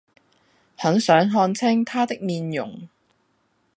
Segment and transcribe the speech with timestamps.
[0.75, 2.89] 很想看清他的面容